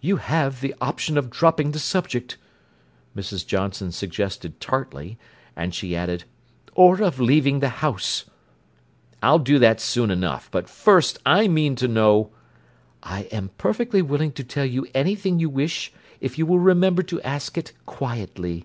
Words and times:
"You 0.00 0.16
have 0.16 0.60
the 0.60 0.74
option 0.80 1.16
of 1.16 1.30
dropping 1.30 1.70
the 1.70 1.78
subject," 1.78 2.36
Mrs. 3.16 3.46
Johnson 3.46 3.92
suggested 3.92 4.58
tartly, 4.58 5.18
and 5.54 5.72
she 5.72 5.94
added: 5.94 6.24
"Or 6.74 7.00
of 7.00 7.20
leaving 7.20 7.60
the 7.60 7.68
house." 7.68 8.24
"I'll 9.22 9.38
do 9.38 9.60
that 9.60 9.80
soon 9.80 10.10
enough, 10.10 10.48
but 10.50 10.68
first 10.68 11.18
I 11.24 11.46
mean 11.46 11.76
to 11.76 11.86
know—" 11.86 12.32
"I 13.04 13.28
am 13.30 13.50
perfectly 13.56 14.02
willing 14.02 14.32
to 14.32 14.42
tell 14.42 14.66
you 14.66 14.88
anything 14.94 15.38
you 15.38 15.48
wish 15.48 15.92
if 16.20 16.36
you 16.38 16.44
will 16.44 16.58
remember 16.58 17.04
to 17.04 17.22
ask 17.22 17.56
it 17.56 17.72
quietly. 17.86 18.64